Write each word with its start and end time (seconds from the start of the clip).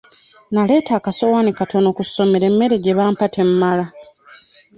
Naleeta 0.53 0.91
akasowaani 0.95 1.51
katono 1.59 1.89
ku 1.97 2.03
ssomero 2.07 2.45
emmere 2.51 2.75
gye 2.83 2.97
bampa 2.97 3.25
temmala. 3.35 3.85